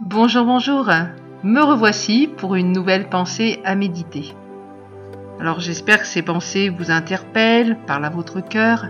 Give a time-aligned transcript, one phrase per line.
[0.00, 0.90] Bonjour, bonjour.
[1.42, 4.34] Me revoici pour une nouvelle pensée à méditer.
[5.40, 8.88] Alors j'espère que ces pensées vous interpellent, parlent à votre cœur.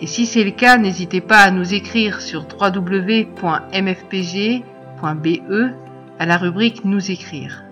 [0.00, 3.36] Et si c'est le cas, n'hésitez pas à nous écrire sur www.mfpg.be
[6.18, 7.62] à la rubrique Nous écrire.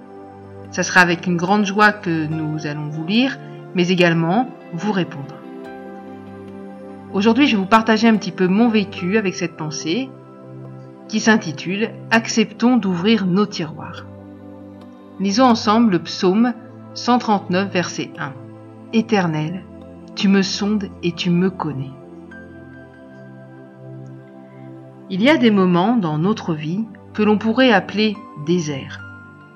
[0.71, 3.41] Ça sera avec une grande joie que nous allons vous lire,
[3.75, 5.35] mais également vous répondre.
[7.13, 10.11] Aujourd'hui, je vais vous partager un petit peu mon vécu avec cette pensée
[11.15, 14.05] qui s'intitule Acceptons d'ouvrir nos tiroirs.
[15.21, 16.55] Lisons ensemble le psaume
[16.95, 18.33] 139, verset 1.
[18.93, 19.63] Éternel,
[20.17, 21.93] tu me sondes et tu me connais.
[25.09, 29.01] Il y a des moments dans notre vie que l'on pourrait appeler déserts,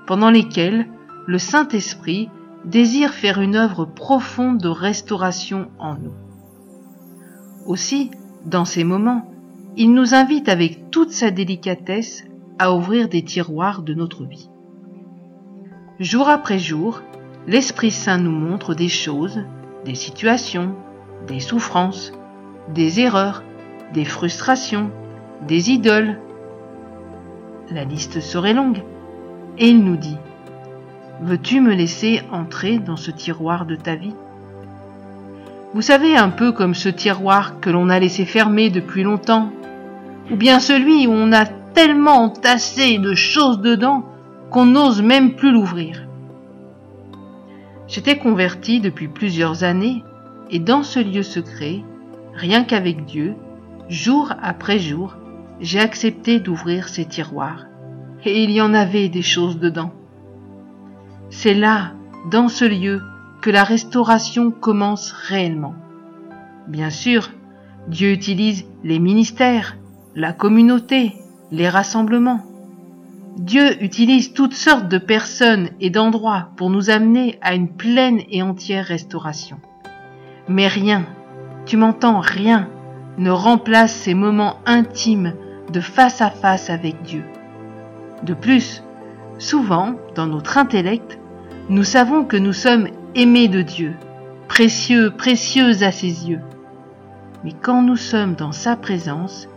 [0.07, 0.87] pendant lesquels
[1.27, 2.31] le Saint-Esprit
[2.67, 6.15] désire faire une œuvre profonde de restauration en nous.
[7.67, 8.13] Aussi,
[8.47, 9.28] dans ces moments,
[9.81, 12.25] il nous invite avec toute sa délicatesse
[12.59, 14.51] à ouvrir des tiroirs de notre vie.
[16.01, 17.01] Jour après jour,
[17.47, 19.45] l'Esprit Saint nous montre des choses,
[19.85, 20.75] des situations,
[21.29, 22.13] des souffrances,
[22.75, 23.45] des erreurs,
[23.95, 24.91] des frustrations,
[25.47, 26.19] des idoles.
[27.71, 28.83] La liste serait longue.
[29.59, 30.19] Et il nous dit,
[31.23, 34.15] Veux-tu me laisser entrer dans ce tiroir de ta vie?
[35.73, 39.53] Vous savez, un peu comme ce tiroir que l'on a laissé fermer depuis longtemps
[40.31, 44.05] ou bien celui où on a tellement entassé de choses dedans
[44.51, 46.07] qu'on n'ose même plus l'ouvrir.
[47.87, 50.03] J'étais converti depuis plusieurs années
[50.51, 51.83] et dans ce lieu secret,
[52.35, 53.35] rien qu'avec Dieu,
[53.89, 55.17] jour après jour,
[55.61, 57.65] j'ai accepté d'ouvrir ces tiroirs.
[58.25, 59.93] Et il y en avait des choses dedans.
[61.31, 61.93] C'est là,
[62.31, 63.01] dans ce lieu,
[63.41, 65.75] que la restauration commence réellement.
[66.67, 67.31] Bien sûr,
[67.87, 69.77] Dieu utilise les ministères,
[70.15, 71.13] la communauté,
[71.51, 72.43] les rassemblements.
[73.37, 78.43] Dieu utilise toutes sortes de personnes et d'endroits pour nous amener à une pleine et
[78.43, 79.59] entière restauration.
[80.49, 81.07] Mais rien,
[81.67, 82.69] tu m'entends, rien
[83.19, 85.35] ne remplace ces moments intimes
[85.73, 87.25] de face à face avec Dieu.
[88.23, 88.83] De plus,
[89.39, 91.19] souvent, dans notre intellect,
[91.69, 93.95] nous savons que nous sommes aimés de Dieu,
[94.49, 96.41] précieux, précieux à ses yeux.
[97.45, 99.49] Mais quand nous sommes dans sa présence,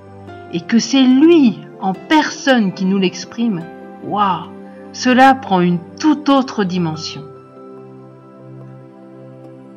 [0.54, 3.62] et que c'est lui en personne qui nous l'exprime,
[4.04, 4.50] waouh,
[4.94, 7.24] cela prend une toute autre dimension.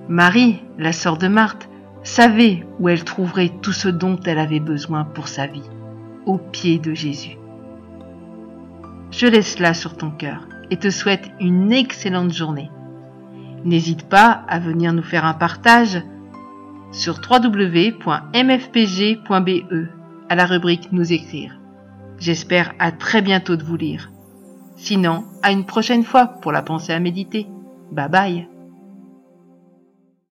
[0.08, 1.68] Marie, la sœur de Marthe,
[2.02, 5.70] savait où elle trouverait tout ce dont elle avait besoin pour sa vie,
[6.26, 7.38] au pied de Jésus.
[9.10, 12.70] Je laisse là sur ton cœur et te souhaite une excellente journée.
[13.64, 16.02] N'hésite pas à venir nous faire un partage
[16.92, 17.94] sur www.mfpg.be
[20.28, 21.58] à la rubrique Nous écrire.
[22.18, 24.10] J'espère à très bientôt de vous lire.
[24.76, 27.46] Sinon, à une prochaine fois pour la pensée à méditer.
[27.92, 28.53] Bye bye